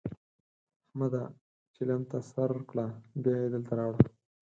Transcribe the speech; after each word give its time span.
احمده! 0.87 1.23
چلم 1.75 2.01
ته 2.09 2.17
سر 2.31 2.51
کړه؛ 2.69 2.85
بيا 3.23 3.35
يې 3.41 3.47
دلته 3.53 3.71
راوړه. 3.79 4.03